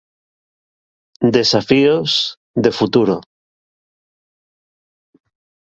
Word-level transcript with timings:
Desafíos 1.35 2.11
de 2.63 2.71
futuro 2.79 3.15